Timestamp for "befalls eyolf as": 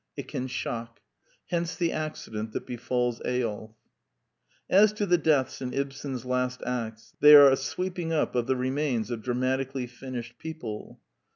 2.65-4.93